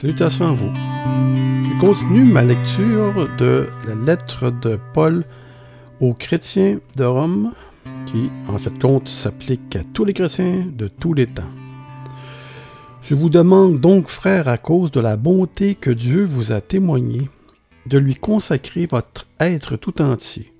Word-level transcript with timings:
Salutations 0.00 0.46
à 0.46 0.52
vous. 0.52 0.70
Je 0.72 1.80
continue 1.80 2.22
ma 2.22 2.44
lecture 2.44 3.28
de 3.36 3.66
la 3.84 3.96
lettre 3.96 4.48
de 4.48 4.78
Paul 4.94 5.24
aux 5.98 6.14
chrétiens 6.14 6.78
de 6.94 7.02
Rome, 7.02 7.52
qui 8.06 8.30
en 8.46 8.58
fait 8.58 8.78
compte 8.78 9.08
s'applique 9.08 9.74
à 9.74 9.82
tous 9.92 10.04
les 10.04 10.14
chrétiens 10.14 10.66
de 10.72 10.86
tous 10.86 11.14
les 11.14 11.26
temps. 11.26 11.50
Je 13.02 13.16
vous 13.16 13.28
demande 13.28 13.80
donc, 13.80 14.06
frères, 14.06 14.46
à 14.46 14.56
cause 14.56 14.92
de 14.92 15.00
la 15.00 15.16
bonté 15.16 15.74
que 15.74 15.90
Dieu 15.90 16.24
vous 16.24 16.52
a 16.52 16.60
témoignée, 16.60 17.28
de 17.86 17.98
lui 17.98 18.14
consacrer 18.14 18.86
votre 18.86 19.26
être 19.40 19.74
tout 19.74 20.00
entier, 20.00 20.52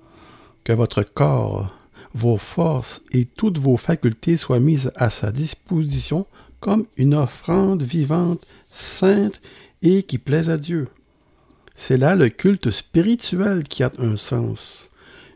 que 0.65 0.73
votre 0.73 1.03
corps, 1.03 1.73
vos 2.13 2.35
forces 2.35 3.01
et 3.13 3.23
toutes 3.23 3.57
vos 3.57 3.77
facultés 3.77 4.35
soient 4.35 4.59
mises 4.59 4.91
à 4.97 5.09
sa 5.09 5.31
disposition 5.31 6.25
comme 6.59 6.85
une 6.97 7.13
offrande 7.13 7.83
vivante, 7.83 8.45
sainte 8.69 9.41
et 9.81 10.03
qui 10.03 10.17
plaise 10.17 10.49
à 10.49 10.57
Dieu. 10.57 10.87
C'est 11.75 11.97
là 11.97 12.15
le 12.15 12.29
culte 12.29 12.71
spirituel 12.71 13.63
qui 13.63 13.83
a 13.83 13.91
un 13.99 14.17
sens, 14.17 14.89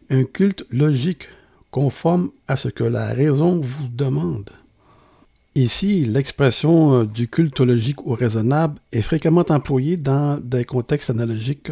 un 0.09 0.23
culte 0.23 0.65
logique, 0.69 1.29
conforme 1.71 2.31
à 2.47 2.55
ce 2.55 2.67
que 2.67 2.83
la 2.83 3.07
raison 3.07 3.59
vous 3.59 3.87
demande. 3.87 4.49
Ici, 5.55 6.03
l'expression 6.03 7.01
euh, 7.01 7.05
du 7.05 7.27
culte 7.27 7.59
logique 7.59 8.05
ou 8.05 8.13
raisonnable 8.13 8.79
est 8.91 9.01
fréquemment 9.01 9.45
employée 9.49 9.97
dans 9.97 10.39
des 10.39 10.65
contextes 10.65 11.09
analogiques 11.09 11.71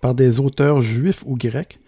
par 0.00 0.14
des 0.14 0.40
auteurs 0.40 0.82
juifs 0.82 1.22
ou 1.26 1.36
grecs 1.36 1.78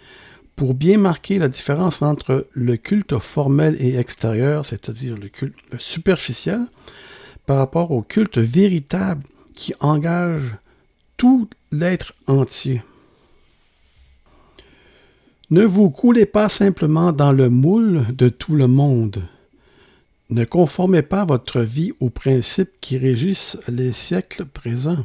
pour 0.56 0.74
bien 0.74 0.96
marquer 0.98 1.38
la 1.38 1.48
différence 1.48 2.00
entre 2.02 2.48
le 2.52 2.76
culte 2.76 3.18
formel 3.18 3.76
et 3.78 3.96
extérieur, 3.96 4.64
c'est-à-dire 4.64 5.16
le 5.16 5.28
culte 5.28 5.58
superficiel, 5.78 6.66
par 7.46 7.58
rapport 7.58 7.90
au 7.92 8.02
culte 8.02 8.38
véritable 8.38 9.22
qui 9.54 9.72
engage 9.80 10.56
tout 11.16 11.48
l'être 11.72 12.12
entier. 12.26 12.82
Ne 15.50 15.64
vous 15.64 15.90
coulez 15.90 16.26
pas 16.26 16.48
simplement 16.48 17.12
dans 17.12 17.32
le 17.32 17.48
moule 17.48 18.04
de 18.14 18.28
tout 18.28 18.56
le 18.56 18.66
monde, 18.66 19.22
ne 20.28 20.44
conformez 20.44 21.02
pas 21.02 21.24
votre 21.24 21.60
vie 21.60 21.92
aux 22.00 22.10
principes 22.10 22.72
qui 22.80 22.98
régissent 22.98 23.56
les 23.68 23.92
siècles 23.92 24.44
présents. 24.44 25.04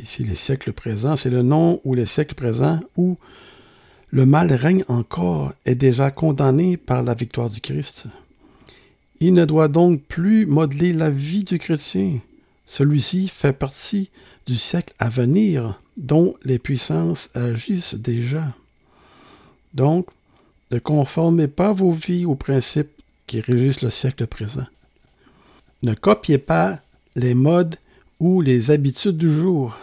Ici, 0.00 0.24
les 0.24 0.34
siècles 0.34 0.72
présents, 0.72 1.14
c'est 1.14 1.30
le 1.30 1.42
nom 1.42 1.80
ou 1.84 1.94
les 1.94 2.06
siècles 2.06 2.34
présents 2.34 2.80
où 2.96 3.16
le 4.10 4.26
mal 4.26 4.52
règne 4.52 4.84
encore 4.88 5.52
et 5.66 5.76
déjà 5.76 6.10
condamné 6.10 6.76
par 6.76 7.04
la 7.04 7.14
victoire 7.14 7.48
du 7.48 7.60
Christ. 7.60 8.06
Il 9.24 9.34
ne 9.34 9.44
doit 9.44 9.68
donc 9.68 10.02
plus 10.02 10.46
modeler 10.46 10.92
la 10.92 11.08
vie 11.08 11.44
du 11.44 11.56
chrétien. 11.56 12.18
Celui-ci 12.66 13.28
fait 13.28 13.52
partie 13.52 14.10
du 14.48 14.56
siècle 14.56 14.94
à 14.98 15.08
venir 15.10 15.80
dont 15.96 16.34
les 16.42 16.58
puissances 16.58 17.30
agissent 17.32 17.94
déjà. 17.94 18.42
Donc, 19.74 20.08
ne 20.72 20.80
conformez 20.80 21.46
pas 21.46 21.72
vos 21.72 21.92
vies 21.92 22.24
aux 22.24 22.34
principes 22.34 22.90
qui 23.28 23.40
régissent 23.40 23.82
le 23.82 23.90
siècle 23.90 24.26
présent. 24.26 24.66
Ne 25.84 25.94
copiez 25.94 26.38
pas 26.38 26.80
les 27.14 27.34
modes 27.34 27.76
ou 28.18 28.40
les 28.40 28.72
habitudes 28.72 29.18
du 29.18 29.32
jour. 29.32 29.76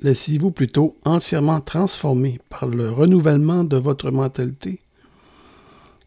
Laissez-vous 0.00 0.52
plutôt 0.52 0.96
entièrement 1.04 1.60
transformer 1.60 2.38
par 2.50 2.66
le 2.66 2.92
renouvellement 2.92 3.64
de 3.64 3.78
votre 3.78 4.12
mentalité. 4.12 4.78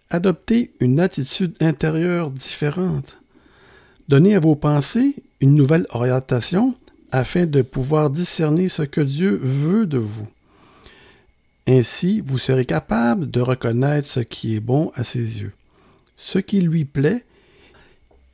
Adoptez 0.10 0.72
une 0.80 1.00
attitude 1.00 1.56
intérieure 1.62 2.32
différente. 2.32 3.18
Donnez 4.08 4.36
à 4.36 4.40
vos 4.40 4.56
pensées 4.56 5.16
une 5.40 5.56
nouvelle 5.56 5.86
orientation 5.92 6.76
afin 7.12 7.46
de 7.46 7.62
pouvoir 7.62 8.10
discerner 8.10 8.70
ce 8.70 8.82
que 8.82 9.02
Dieu 9.02 9.40
veut 9.42 9.86
de 9.86 9.98
vous. 9.98 10.28
Ainsi, 11.68 12.22
vous 12.22 12.40
serez 12.40 12.66
capable 12.66 13.30
de 13.30 13.42
reconnaître 13.42 14.08
ce 14.08 14.20
qui 14.20 14.56
est 14.56 14.60
bon 14.60 14.92
à 14.96 15.04
ses 15.04 15.42
yeux 15.42 15.54
ce 16.20 16.38
qui 16.38 16.62
lui 16.62 16.86
plaît 16.86 17.24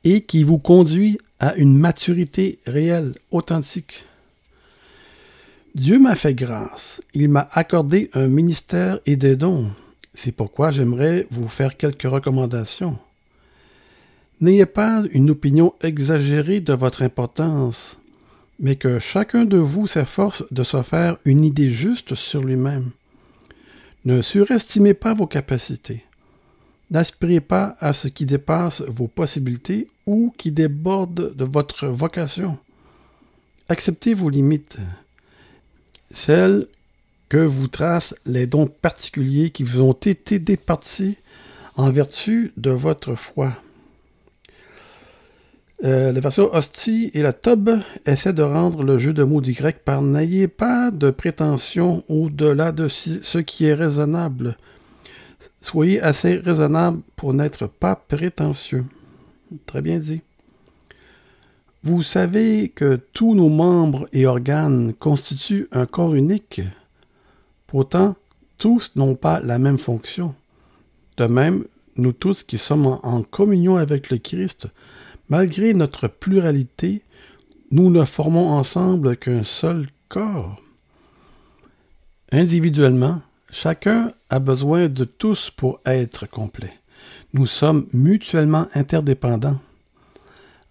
et 0.03 0.21
qui 0.21 0.43
vous 0.43 0.57
conduit 0.57 1.19
à 1.39 1.55
une 1.55 1.77
maturité 1.77 2.59
réelle, 2.65 3.13
authentique. 3.31 4.03
Dieu 5.75 5.99
m'a 5.99 6.15
fait 6.15 6.33
grâce, 6.33 7.01
il 7.13 7.29
m'a 7.29 7.47
accordé 7.51 8.09
un 8.13 8.27
ministère 8.27 8.99
et 9.05 9.15
des 9.15 9.35
dons. 9.35 9.69
C'est 10.15 10.31
pourquoi 10.31 10.71
j'aimerais 10.71 11.27
vous 11.29 11.47
faire 11.47 11.75
quelques 11.75 12.03
recommandations. 12.09 12.97
N'ayez 14.41 14.65
pas 14.65 15.03
une 15.11 15.29
opinion 15.29 15.73
exagérée 15.81 16.61
de 16.61 16.73
votre 16.73 17.03
importance, 17.03 17.97
mais 18.59 18.77
que 18.77 18.99
chacun 18.99 19.45
de 19.45 19.57
vous 19.57 19.87
s'efforce 19.87 20.43
de 20.51 20.63
se 20.63 20.81
faire 20.81 21.17
une 21.25 21.43
idée 21.43 21.69
juste 21.69 22.15
sur 22.15 22.41
lui-même. 22.43 22.91
Ne 24.05 24.21
surestimez 24.21 24.93
pas 24.93 25.13
vos 25.13 25.27
capacités. 25.27 26.03
N'aspirez 26.91 27.41
pas 27.41 27.75
à 27.79 27.93
ce 27.93 28.07
qui 28.07 28.25
dépasse 28.25 28.81
vos 28.81 29.07
possibilités 29.07 29.87
ou 30.05 30.33
qui 30.37 30.51
déborde 30.51 31.35
de 31.35 31.43
votre 31.43 31.87
vocation. 31.87 32.57
Acceptez 33.67 34.13
vos 34.13 34.29
limites, 34.29 34.77
celles 36.11 36.67
que 37.35 37.41
vous 37.41 37.67
tracent 37.67 38.15
les 38.25 38.47
dons 38.47 38.67
particuliers 38.67 39.49
qui 39.49 39.63
vous 39.63 39.81
ont 39.81 39.91
été 39.91 40.39
départis 40.39 41.17
en 41.75 41.89
vertu 41.89 42.53
de 42.55 42.69
votre 42.69 43.15
foi. 43.15 43.51
Euh, 45.83 46.13
la 46.13 46.19
version 46.21 46.49
hostie 46.55 47.11
et 47.13 47.21
la 47.21 47.33
tob 47.33 47.77
essaient 48.05 48.31
de 48.31 48.41
rendre 48.41 48.83
le 48.83 48.97
jeu 48.97 49.11
de 49.11 49.25
mots 49.25 49.41
du 49.41 49.51
grec 49.51 49.79
par 49.83 50.01
n'ayez 50.01 50.47
pas 50.47 50.91
de 50.91 51.11
prétention 51.11 52.05
au-delà 52.07 52.71
de 52.71 52.87
ce 52.87 53.37
qui 53.39 53.65
est 53.65 53.73
raisonnable, 53.73 54.55
Soyez 55.61 55.99
assez 55.99 56.37
raisonnable 56.37 57.01
pour 57.17 57.33
n'être 57.33 57.67
pas 57.67 57.97
prétentieux. 57.97 58.85
Très 59.65 59.81
bien 59.81 59.99
dit. 59.99 60.21
Vous 61.83 62.01
savez 62.01 62.69
que 62.69 62.95
tous 63.11 63.35
nos 63.35 63.49
membres 63.49 64.07
et 64.13 64.25
organes 64.25 64.93
constituent 64.93 65.67
un 65.73 65.85
corps 65.85 66.15
unique. 66.15 66.61
Pourtant, 67.75 68.15
tous 68.57 68.93
n'ont 68.95 69.15
pas 69.15 69.41
la 69.41 69.59
même 69.59 69.77
fonction. 69.77 70.33
De 71.17 71.25
même, 71.25 71.65
nous 71.97 72.13
tous 72.13 72.41
qui 72.41 72.57
sommes 72.57 72.85
en 73.03 73.21
communion 73.21 73.75
avec 73.75 74.09
le 74.09 74.17
Christ, 74.17 74.67
malgré 75.27 75.73
notre 75.73 76.07
pluralité, 76.07 77.01
nous 77.71 77.89
ne 77.89 78.05
formons 78.05 78.47
ensemble 78.51 79.17
qu'un 79.17 79.43
seul 79.43 79.87
corps. 80.07 80.55
Individuellement, 82.31 83.19
Chacun 83.51 84.13
a 84.29 84.39
besoin 84.39 84.87
de 84.87 85.03
tous 85.03 85.51
pour 85.51 85.81
être 85.85 86.29
complet. 86.29 86.79
Nous 87.33 87.45
sommes 87.45 87.87
mutuellement 87.91 88.67
interdépendants. 88.73 89.59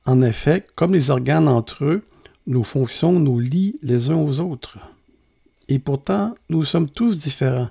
En 0.06 0.22
effet, 0.22 0.66
comme 0.75 0.94
les 0.94 1.10
organes 1.10 1.48
entre 1.48 1.84
eux, 1.84 2.03
nos 2.47 2.62
fonctions 2.62 3.20
nous 3.20 3.41
lient 3.41 3.76
les 3.82 4.09
uns 4.09 4.16
aux 4.16 4.41
autres. 4.41 4.78
Et 5.69 5.78
pourtant, 5.78 6.34
nous 6.50 6.64
sommes 6.64 6.88
tous 6.88 7.19
différents, 7.19 7.70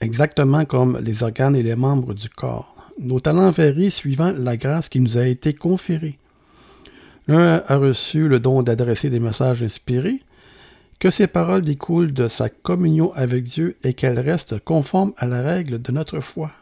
exactement 0.00 0.64
comme 0.64 0.98
les 0.98 1.22
organes 1.22 1.56
et 1.56 1.62
les 1.62 1.76
membres 1.76 2.14
du 2.14 2.28
corps. 2.28 2.76
Nos 2.98 3.20
talents 3.20 3.50
varient 3.50 3.90
suivant 3.90 4.32
la 4.36 4.56
grâce 4.56 4.88
qui 4.88 5.00
nous 5.00 5.18
a 5.18 5.26
été 5.26 5.54
conférée. 5.54 6.18
L'un 7.26 7.62
a 7.66 7.76
reçu 7.76 8.28
le 8.28 8.38
don 8.38 8.62
d'adresser 8.62 9.08
des 9.08 9.20
messages 9.20 9.62
inspirés, 9.62 10.20
que 10.98 11.10
ces 11.10 11.26
paroles 11.26 11.62
découlent 11.62 12.12
de 12.12 12.28
sa 12.28 12.48
communion 12.48 13.12
avec 13.14 13.44
Dieu 13.44 13.76
et 13.82 13.94
qu'elles 13.94 14.20
restent 14.20 14.58
conformes 14.58 15.12
à 15.16 15.26
la 15.26 15.42
règle 15.42 15.80
de 15.80 15.92
notre 15.92 16.20
foi. 16.20 16.52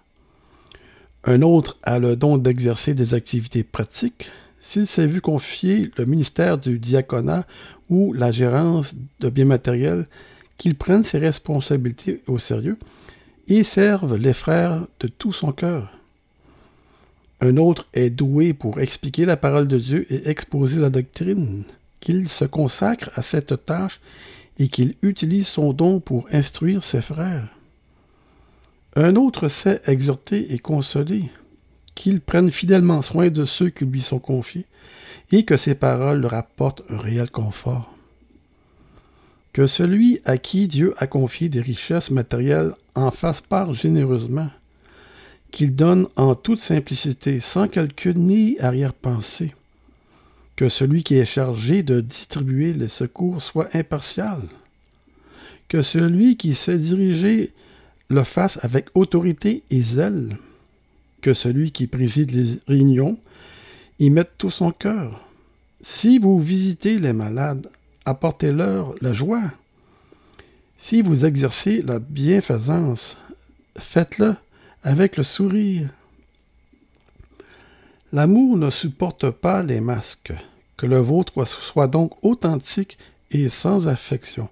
Un 1.24 1.42
autre 1.42 1.76
a 1.82 1.98
le 1.98 2.16
don 2.16 2.38
d'exercer 2.38 2.94
des 2.94 3.14
activités 3.14 3.62
pratiques 3.62 4.28
s'il 4.60 4.86
s'est 4.86 5.06
vu 5.06 5.20
confier 5.20 5.91
le 5.98 6.06
ministère 6.06 6.56
du 6.56 6.78
diaconat 6.78 7.44
ou 7.91 8.12
la 8.12 8.30
gérance 8.30 8.94
de 9.20 9.28
biens 9.28 9.44
matériels, 9.44 10.06
qu'il 10.59 10.75
prenne 10.75 11.04
ses 11.04 11.19
responsabilités 11.19 12.22
au 12.27 12.39
sérieux 12.39 12.78
et 13.49 13.65
serve 13.65 14.16
les 14.16 14.33
frères 14.33 14.87
de 15.01 15.09
tout 15.09 15.33
son 15.33 15.53
cœur. 15.53 15.91
Un 17.41 17.57
autre 17.57 17.89
est 17.93 18.10
doué 18.10 18.53
pour 18.53 18.81
expliquer 18.81 19.25
la 19.25 19.37
parole 19.37 19.66
de 19.66 19.78
Dieu 19.78 20.07
et 20.13 20.28
exposer 20.28 20.78
la 20.78 20.91
doctrine 20.91 21.65
qu'il 21.99 22.28
se 22.28 22.45
consacre 22.45 23.10
à 23.16 23.22
cette 23.22 23.66
tâche 23.66 24.01
et 24.59 24.69
qu'il 24.69 24.95
utilise 25.03 25.47
son 25.47 25.72
don 25.72 25.99
pour 25.99 26.28
instruire 26.33 26.84
ses 26.84 27.03
frères. 27.03 27.49
Un 28.95 29.16
autre 29.16 29.49
sait 29.49 29.81
exhorter 29.87 30.53
et 30.53 30.59
consoler, 30.59 31.25
qu'il 31.95 32.21
prenne 32.21 32.51
fidèlement 32.51 33.03
soin 33.03 33.28
de 33.28 33.45
ceux 33.47 33.71
qui 33.71 33.87
lui 33.87 34.03
sont 34.03 34.19
confiés, 34.19 34.66
et 35.31 35.45
que 35.45 35.57
ses 35.57 35.75
paroles 35.75 36.21
leur 36.21 36.34
apportent 36.34 36.83
un 36.91 36.99
réel 36.99 37.31
confort. 37.31 37.97
Que 39.53 39.66
celui 39.66 40.21
à 40.25 40.39
qui 40.39 40.66
Dieu 40.66 40.95
a 40.97 41.07
confié 41.07 41.49
des 41.49 41.60
richesses 41.60 42.10
matérielles 42.10 42.72
en 42.95 43.10
fasse 43.10 43.43
part 43.43 43.75
généreusement, 43.75 44.49
qu'il 45.51 45.77
donne 45.77 46.09
en 46.16 46.34
toute 46.34 46.59
simplicité, 46.59 47.41
sans 47.41 47.69
calcul 47.69 48.19
ni 48.19 48.59
arrière-pensée. 48.59 49.54
Que 50.57 50.69
celui 50.69 51.03
qui 51.03 51.16
est 51.16 51.27
chargé 51.27 51.83
de 51.83 52.01
distribuer 52.01 52.72
les 52.72 52.89
secours 52.89 53.43
soit 53.43 53.75
impartial, 53.75 54.41
que 55.69 55.83
celui 55.83 56.37
qui 56.37 56.54
sait 56.54 56.78
diriger 56.78 57.53
le 58.09 58.25
fasse 58.25 58.59
avec 58.63 58.87
autorité 58.95 59.63
et 59.71 59.83
zèle, 59.83 60.37
que 61.21 61.34
celui 61.34 61.72
qui 61.72 61.87
préside 61.87 62.31
les 62.31 62.59
réunions 62.66 63.19
y 63.99 64.10
mette 64.10 64.33
tout 64.39 64.51
son 64.51 64.71
cœur. 64.71 65.27
Si 65.83 66.19
vous 66.19 66.39
visitez 66.39 66.99
les 66.99 67.13
malades, 67.13 67.69
apportez-leur 68.04 68.95
la 69.01 69.13
joie. 69.13 69.51
Si 70.78 71.03
vous 71.03 71.25
exercez 71.25 71.83
la 71.83 71.99
bienfaisance, 71.99 73.16
faites-le 73.78 74.34
avec 74.83 75.16
le 75.16 75.22
sourire. 75.22 75.89
L'amour 78.13 78.57
ne 78.57 78.71
supporte 78.71 79.31
pas 79.31 79.63
les 79.63 79.81
masques. 79.81 80.33
Que 80.77 80.87
le 80.87 80.99
vôtre 80.99 81.45
soit 81.47 81.87
donc 81.87 82.13
authentique 82.22 82.99
et 83.31 83.49
sans 83.49 83.87
affection. 83.87 84.49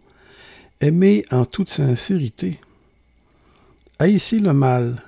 Aimez 0.80 1.24
en 1.30 1.44
toute 1.44 1.70
sincérité. 1.70 2.60
Haïssez 3.98 4.38
le 4.38 4.52
mal, 4.52 5.02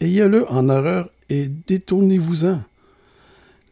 ayez-le 0.00 0.48
en 0.52 0.68
horreur 0.68 1.10
et 1.28 1.48
détournez-vous-en. 1.48 2.62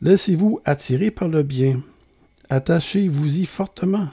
Laissez-vous 0.03 0.61
attirer 0.65 1.11
par 1.11 1.29
le 1.29 1.43
bien, 1.43 1.83
attachez-vous-y 2.51 3.47
fortement. 3.47 4.09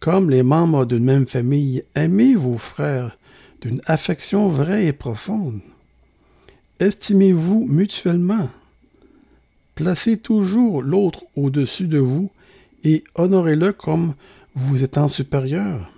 Comme 0.00 0.30
les 0.30 0.42
membres 0.42 0.84
d'une 0.84 1.04
même 1.04 1.26
famille, 1.26 1.84
aimez 1.94 2.34
vos 2.34 2.58
frères 2.58 3.16
d'une 3.60 3.80
affection 3.86 4.48
vraie 4.48 4.86
et 4.86 4.92
profonde. 4.92 5.60
Estimez-vous 6.80 7.66
mutuellement. 7.68 8.48
Placez 9.76 10.16
toujours 10.16 10.82
l'autre 10.82 11.24
au-dessus 11.36 11.86
de 11.86 11.98
vous 11.98 12.30
et 12.84 13.04
honorez-le 13.14 13.72
comme 13.72 14.14
vous 14.54 14.82
étant 14.82 15.08
supérieur. 15.08 15.90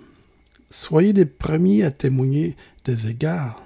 Soyez 0.69 1.13
les 1.13 1.25
premiers 1.25 1.83
à 1.83 1.91
témoigner 1.91 2.55
des 2.85 3.07
égards. 3.07 3.61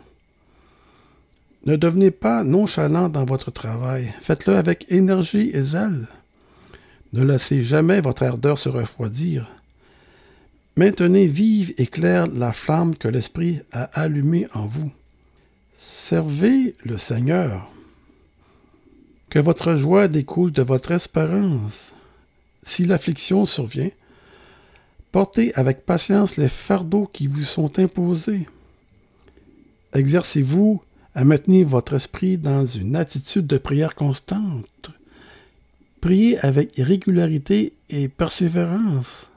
Ne 1.65 1.75
devenez 1.75 2.11
pas 2.11 2.43
nonchalant 2.43 3.09
dans 3.09 3.25
votre 3.25 3.51
travail. 3.51 4.13
Faites-le 4.21 4.55
avec 4.55 4.85
énergie 4.89 5.51
et 5.53 5.63
zèle. 5.63 6.07
Ne 7.13 7.23
laissez 7.23 7.63
jamais 7.63 8.01
votre 8.01 8.23
ardeur 8.23 8.57
se 8.57 8.69
refroidir. 8.69 9.47
Maintenez 10.75 11.25
vive 11.27 11.73
et 11.77 11.87
claire 11.87 12.27
la 12.27 12.51
flamme 12.51 12.95
que 12.95 13.07
l'Esprit 13.07 13.61
a 13.71 13.83
allumée 13.99 14.47
en 14.53 14.67
vous. 14.67 14.91
Servez 15.79 16.75
le 16.85 16.97
Seigneur. 16.97 17.69
Que 19.29 19.39
votre 19.39 19.75
joie 19.75 20.07
découle 20.07 20.51
de 20.51 20.61
votre 20.61 20.91
espérance. 20.91 21.93
Si 22.63 22.85
l'affliction 22.85 23.45
survient, 23.45 23.91
portez 25.11 25.53
avec 25.55 25.85
patience 25.85 26.37
les 26.37 26.49
fardeaux 26.49 27.09
qui 27.11 27.27
vous 27.27 27.43
sont 27.43 27.79
imposés. 27.79 28.47
Exercez-vous 29.93 30.81
à 31.15 31.25
maintenir 31.25 31.67
votre 31.67 31.93
esprit 31.93 32.37
dans 32.37 32.65
une 32.65 32.95
attitude 32.95 33.47
de 33.47 33.57
prière 33.57 33.95
constante. 33.95 34.91
Priez 36.01 36.39
avec 36.39 36.75
régularité 36.77 37.73
et 37.89 38.07
persévérance. 38.07 39.29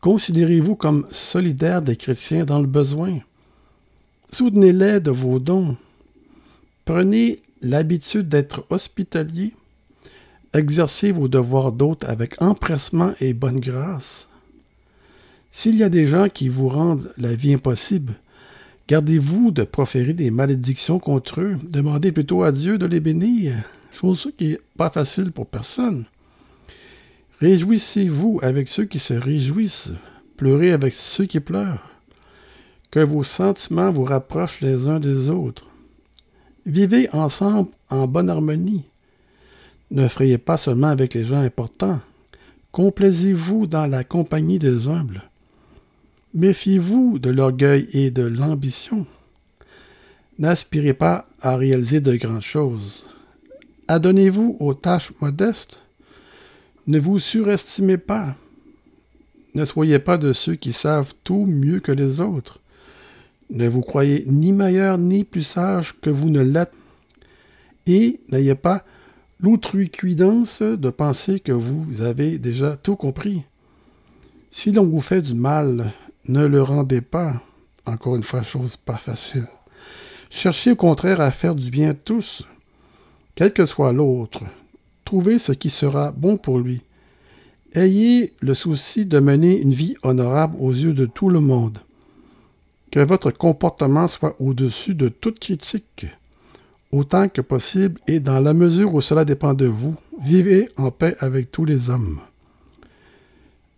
Considérez-vous 0.00 0.76
comme 0.76 1.06
solidaire 1.10 1.82
des 1.82 1.96
chrétiens 1.96 2.44
dans 2.44 2.60
le 2.60 2.66
besoin. 2.66 3.18
Soutenez-les 4.32 5.00
de 5.00 5.10
vos 5.10 5.38
dons. 5.38 5.76
Prenez 6.84 7.40
l'habitude 7.62 8.28
d'être 8.28 8.64
hospitalier. 8.70 9.54
Exercez 10.52 11.10
vos 11.10 11.28
devoirs 11.28 11.72
d'hôte 11.72 12.04
avec 12.04 12.40
empressement 12.40 13.12
et 13.20 13.34
bonne 13.34 13.60
grâce. 13.60 14.28
S'il 15.52 15.76
y 15.76 15.82
a 15.82 15.88
des 15.88 16.06
gens 16.06 16.28
qui 16.28 16.48
vous 16.48 16.68
rendent 16.68 17.12
la 17.18 17.34
vie 17.34 17.54
impossible, 17.54 18.14
Gardez-vous 18.88 19.50
de 19.50 19.64
proférer 19.64 20.12
des 20.12 20.30
malédictions 20.30 21.00
contre 21.00 21.40
eux. 21.40 21.56
Demandez 21.64 22.12
plutôt 22.12 22.44
à 22.44 22.52
Dieu 22.52 22.78
de 22.78 22.86
les 22.86 23.00
bénir. 23.00 23.64
Chose 23.92 24.30
qui 24.36 24.48
n'est 24.48 24.60
pas 24.76 24.90
facile 24.90 25.32
pour 25.32 25.46
personne. 25.46 26.04
Réjouissez-vous 27.40 28.40
avec 28.42 28.68
ceux 28.68 28.84
qui 28.84 28.98
se 28.98 29.14
réjouissent. 29.14 29.92
Pleurez 30.36 30.72
avec 30.72 30.94
ceux 30.94 31.26
qui 31.26 31.40
pleurent. 31.40 31.90
Que 32.90 33.00
vos 33.00 33.22
sentiments 33.22 33.90
vous 33.90 34.04
rapprochent 34.04 34.60
les 34.60 34.88
uns 34.88 35.00
des 35.00 35.28
autres. 35.28 35.66
Vivez 36.64 37.08
ensemble 37.12 37.70
en 37.90 38.06
bonne 38.06 38.30
harmonie. 38.30 38.84
Ne 39.90 40.08
frayez 40.08 40.38
pas 40.38 40.56
seulement 40.56 40.88
avec 40.88 41.14
les 41.14 41.24
gens 41.24 41.40
importants. 41.40 42.00
Complaisez-vous 42.72 43.66
dans 43.66 43.86
la 43.86 44.02
compagnie 44.02 44.58
des 44.58 44.88
humbles. 44.88 45.22
Méfiez-vous 46.34 47.18
de 47.18 47.30
l'orgueil 47.30 47.88
et 47.92 48.10
de 48.10 48.22
l'ambition. 48.22 49.06
N'aspirez 50.38 50.92
pas 50.92 51.28
à 51.40 51.56
réaliser 51.56 52.00
de 52.00 52.14
grandes 52.16 52.42
choses. 52.42 53.06
Adonnez-vous 53.88 54.56
aux 54.58 54.74
tâches 54.74 55.12
modestes. 55.20 55.78
Ne 56.86 56.98
vous 56.98 57.18
surestimez 57.18 57.98
pas. 57.98 58.34
Ne 59.54 59.64
soyez 59.64 59.98
pas 59.98 60.18
de 60.18 60.32
ceux 60.32 60.54
qui 60.54 60.72
savent 60.72 61.14
tout 61.24 61.46
mieux 61.46 61.80
que 61.80 61.92
les 61.92 62.20
autres. 62.20 62.60
Ne 63.50 63.68
vous 63.68 63.82
croyez 63.82 64.24
ni 64.26 64.52
meilleur 64.52 64.98
ni 64.98 65.24
plus 65.24 65.44
sage 65.44 65.94
que 66.00 66.10
vous 66.10 66.30
ne 66.30 66.42
l'êtes. 66.42 66.72
Et 67.86 68.20
n'ayez 68.30 68.56
pas 68.56 68.84
l'outrucuidance 69.40 70.62
de 70.62 70.90
penser 70.90 71.38
que 71.38 71.52
vous 71.52 72.00
avez 72.00 72.38
déjà 72.38 72.76
tout 72.76 72.96
compris. 72.96 73.42
Si 74.50 74.72
l'on 74.72 74.84
vous 74.84 75.00
fait 75.00 75.22
du 75.22 75.34
mal, 75.34 75.92
ne 76.26 76.44
le 76.44 76.62
rendez 76.62 77.00
pas. 77.00 77.40
Encore 77.84 78.16
une 78.16 78.24
fois, 78.24 78.42
chose 78.42 78.76
pas 78.76 78.96
facile. 78.96 79.46
Cherchez 80.30 80.72
au 80.72 80.76
contraire 80.76 81.20
à 81.20 81.30
faire 81.30 81.54
du 81.54 81.70
bien 81.70 81.90
à 81.90 81.94
tous, 81.94 82.42
quel 83.36 83.52
que 83.52 83.66
soit 83.66 83.92
l'autre. 83.92 84.42
Trouvez 85.04 85.38
ce 85.38 85.52
qui 85.52 85.70
sera 85.70 86.10
bon 86.10 86.36
pour 86.38 86.58
lui. 86.58 86.82
Ayez 87.74 88.32
le 88.40 88.54
souci 88.54 89.04
de 89.04 89.20
mener 89.20 89.60
une 89.60 89.74
vie 89.74 89.94
honorable 90.02 90.56
aux 90.58 90.72
yeux 90.72 90.94
de 90.94 91.06
tout 91.06 91.28
le 91.28 91.40
monde. 91.40 91.78
Que 92.90 93.00
votre 93.00 93.30
comportement 93.30 94.08
soit 94.08 94.34
au-dessus 94.40 94.94
de 94.94 95.08
toute 95.08 95.38
critique, 95.38 96.06
autant 96.90 97.28
que 97.28 97.42
possible 97.42 98.00
et 98.06 98.20
dans 98.20 98.40
la 98.40 98.54
mesure 98.54 98.94
où 98.94 99.02
cela 99.02 99.24
dépend 99.26 99.52
de 99.52 99.66
vous. 99.66 99.94
Vivez 100.18 100.70
en 100.78 100.90
paix 100.90 101.14
avec 101.20 101.52
tous 101.52 101.66
les 101.66 101.90
hommes. 101.90 102.20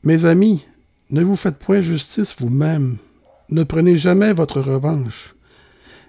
Mes 0.04 0.24
amis, 0.24 0.64
ne 1.10 1.24
vous 1.24 1.34
faites 1.34 1.58
point 1.58 1.80
justice 1.80 2.36
vous-même. 2.38 2.98
Ne 3.50 3.64
prenez 3.64 3.96
jamais 3.96 4.32
votre 4.32 4.60
revanche. 4.60 5.34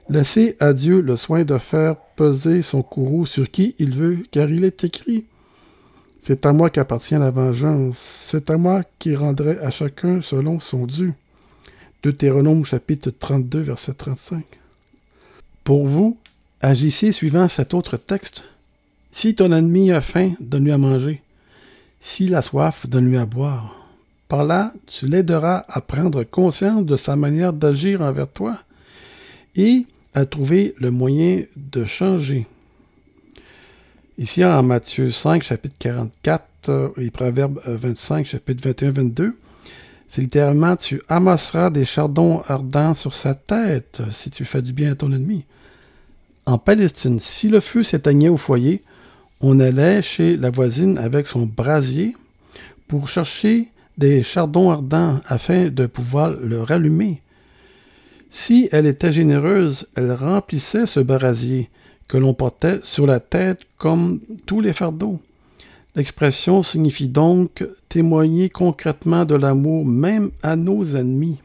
Laissez 0.10 0.58
à 0.60 0.74
Dieu 0.74 1.02
le 1.02 1.18
soin 1.18 1.44
de 1.44 1.60
faire 1.60 1.96
peser 2.16 2.64
son 2.64 2.82
courroux 2.82 3.28
sur 3.28 3.52
qui 3.52 3.76
il 3.78 3.96
veut, 3.96 4.26
car 4.32 4.50
il 4.50 4.64
est 4.64 4.84
écrit. 4.84 5.26
C'est 6.24 6.48
à 6.48 6.52
moi 6.52 6.72
qu'appartient 6.72 7.14
la 7.14 7.30
vengeance, 7.30 7.98
c'est 7.98 8.50
à 8.50 8.58
moi 8.58 8.84
qui 8.98 9.16
rendrai 9.16 9.60
à 9.60 9.70
chacun 9.70 10.22
selon 10.22 10.60
son 10.60 10.88
dû. 10.88 11.14
Deutéronome 12.02 12.66
chapitre 12.66 13.12
32, 13.12 13.60
verset 13.60 13.94
35. 13.94 14.44
Pour 15.64 15.86
vous, 15.86 16.18
agissez 16.60 17.12
suivant 17.12 17.48
cet 17.48 17.76
autre 17.76 17.98
texte. 17.98 18.44
Si 19.12 19.36
ton 19.36 19.52
ennemi 19.52 19.92
a 19.92 20.02
faim, 20.02 20.32
donne-lui 20.40 20.72
à 20.72 20.78
manger. 20.80 21.22
S'il 22.02 22.34
a 22.34 22.42
soif, 22.42 22.88
donne-lui 22.88 23.18
à 23.18 23.28
boire. 23.28 23.88
Par 24.28 24.44
là, 24.44 24.74
tu 24.88 25.06
l'aideras 25.06 25.66
à 25.68 25.82
prendre 25.82 26.24
conscience 26.24 26.84
de 26.84 26.98
sa 26.98 27.16
manière 27.16 27.54
d'agir 27.54 28.02
envers 28.02 28.28
toi 28.28 28.58
et 29.56 29.86
à 30.14 30.26
trouver 30.26 30.74
le 30.80 30.92
moyen 30.92 31.44
de 31.56 31.86
changer. 31.86 32.48
Ici, 34.18 34.44
en 34.44 34.64
Matthieu 34.64 35.12
5, 35.12 35.44
chapitre 35.44 35.76
44 35.80 36.70
euh, 36.70 36.90
et 36.98 37.10
Proverbe 37.10 37.62
25, 37.66 38.26
chapitre 38.26 38.70
21-22, 38.70 39.34
c'est 40.10 40.22
littéralement 40.22 40.76
Tu 40.76 41.02
amasseras 41.08 41.70
des 41.70 41.86
chardons 41.86 42.42
ardents 42.48 42.94
sur 42.94 43.14
sa 43.14 43.36
tête 43.36 44.02
si 44.12 44.30
tu 44.30 44.44
fais 44.44 44.62
du 44.62 44.74
bien 44.74 44.92
à 44.92 44.96
ton 44.96 45.12
ennemi. 45.12 45.46
En 46.46 46.58
Palestine, 46.58 47.20
si 47.20 47.48
le 47.48 47.60
feu 47.60 47.84
s'éteignait 47.84 48.28
au 48.28 48.38
foyer, 48.38 48.82
on 49.40 49.60
allait 49.60 50.02
chez 50.02 50.36
la 50.36 50.50
voisine 50.50 50.98
avec 50.98 51.28
son 51.28 51.46
brasier 51.46 52.16
pour 52.88 53.08
chercher 53.08 53.70
des 53.98 54.24
chardons 54.24 54.72
ardents 54.72 55.22
afin 55.28 55.70
de 55.70 55.86
pouvoir 55.86 56.32
le 56.32 56.62
rallumer. 56.64 57.22
Si 58.32 58.70
elle 58.72 58.86
était 58.86 59.12
généreuse, 59.12 59.88
elle 59.96 60.12
remplissait 60.12 60.86
ce 60.86 61.00
brasier 61.00 61.70
que 62.08 62.18
l'on 62.18 62.34
portait 62.34 62.80
sur 62.84 63.06
la 63.06 63.20
tête 63.20 63.62
comme 63.78 64.20
tous 64.46 64.62
les 64.62 64.74
fardeaux. 64.74 65.20
L'expression 65.96 66.64
signifie 66.64 67.08
donc 67.08 67.66
témoigner 67.90 68.50
concrètement 68.50 69.26
de 69.26 69.36
l'amour 69.36 69.86
même 69.86 70.32
à 70.44 70.56
nos 70.56 70.96
ennemis. 70.96 71.40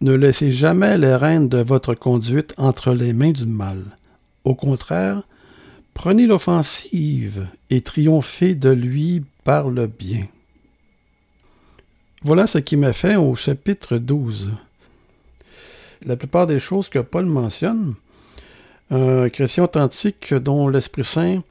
Ne 0.00 0.12
laissez 0.14 0.52
jamais 0.52 0.96
les 0.96 1.14
rênes 1.14 1.48
de 1.48 1.58
votre 1.58 1.94
conduite 1.94 2.54
entre 2.56 2.92
les 2.94 3.12
mains 3.12 3.32
du 3.32 3.46
mal. 3.46 3.84
Au 4.44 4.54
contraire, 4.54 5.22
Prenez 5.94 6.26
l'offensive 6.26 7.46
et 7.68 7.82
triomphez 7.82 8.54
de 8.54 8.70
lui 8.70 9.22
par 9.44 9.68
le 9.68 9.86
bien. 9.86 10.26
Voilà 12.22 12.46
ce 12.46 12.56
qui 12.56 12.76
m'a 12.76 12.94
fait 12.94 13.16
au 13.16 13.34
chapitre 13.34 13.98
12. 13.98 14.50
La 16.06 16.16
plupart 16.16 16.46
des 16.46 16.60
choses 16.60 16.88
que 16.88 16.98
Paul 16.98 17.26
mentionne, 17.26 17.94
un 18.90 19.28
chrétien 19.28 19.64
authentique 19.64 20.32
dont 20.32 20.68
l'Esprit 20.68 21.04
Saint 21.04 21.42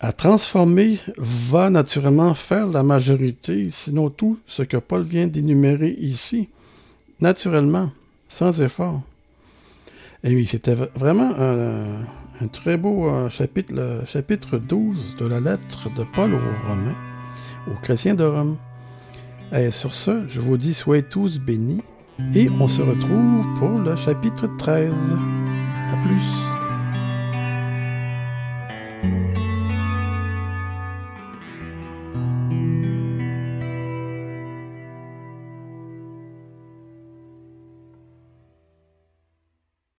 a 0.00 0.12
transformé 0.12 1.00
va 1.18 1.70
naturellement 1.70 2.32
faire 2.34 2.68
la 2.68 2.82
majorité, 2.82 3.68
sinon 3.70 4.10
tout 4.10 4.38
ce 4.46 4.62
que 4.62 4.76
Paul 4.76 5.02
vient 5.02 5.26
d'énumérer 5.26 5.90
ici, 5.90 6.48
naturellement, 7.20 7.90
sans 8.28 8.60
effort. 8.62 9.02
Et 10.24 10.34
oui, 10.34 10.46
c'était 10.46 10.74
vraiment 10.94 11.34
un, 11.38 12.48
très 12.48 12.76
beau 12.76 13.08
euh, 13.08 13.28
chapitre, 13.28 13.74
le 13.74 14.04
chapitre 14.06 14.58
12 14.58 15.16
de 15.16 15.26
la 15.26 15.40
lettre 15.40 15.92
de 15.94 16.04
Paul 16.14 16.34
aux 16.34 16.68
Romains, 16.68 16.96
aux 17.70 17.80
chrétiens 17.82 18.14
de 18.14 18.24
Rome. 18.24 18.56
Et 19.52 19.70
sur 19.70 19.94
ce, 19.94 20.26
je 20.28 20.40
vous 20.40 20.56
dis 20.56 20.74
soyez 20.74 21.02
tous 21.02 21.38
bénis 21.38 21.82
et 22.34 22.48
on 22.60 22.68
se 22.68 22.82
retrouve 22.82 23.46
pour 23.58 23.78
le 23.78 23.96
chapitre 23.96 24.48
13. 24.58 24.92
À 24.92 25.96
plus. 26.06 26.57